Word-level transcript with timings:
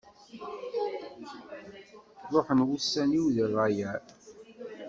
Ruḥen 2.33 2.65
wussan-iw 2.67 3.25
di 3.35 3.43
rrayeε. 3.51 3.95